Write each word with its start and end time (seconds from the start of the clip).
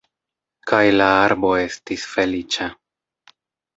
Kaj 0.71 0.79
la 0.95 1.09
arbo 1.27 1.53
estis 1.67 2.07
feliĉa. 2.15 2.71